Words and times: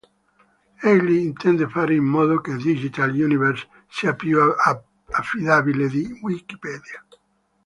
Egli 0.81 1.15
intende 1.19 1.69
fare 1.69 1.93
in 1.93 2.03
modo 2.05 2.41
che 2.41 2.55
Digital 2.55 3.11
Universe 3.11 3.67
sia 3.87 4.15
più 4.15 4.35
affidabile 5.11 5.87
di 5.89 6.17
Wikipedia. 6.23 7.05